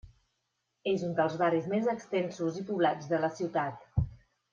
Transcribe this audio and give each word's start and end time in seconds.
És 0.91 1.03
un 1.07 1.11
dels 1.19 1.35
barris 1.41 1.67
més 1.73 1.89
extensos 1.93 2.57
i 2.63 2.65
poblats 2.71 3.11
de 3.13 3.21
la 3.27 3.31
ciutat. 3.41 3.87